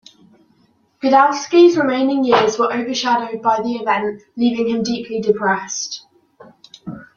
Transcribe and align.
Godowsky's 1.03 1.77
remaining 1.77 2.23
years 2.23 2.57
were 2.57 2.73
overshadowed 2.73 3.39
by 3.43 3.61
the 3.61 3.75
event, 3.75 4.23
leaving 4.35 4.67
him 4.69 4.81
deeply 4.81 5.21
depressed. 5.21 6.07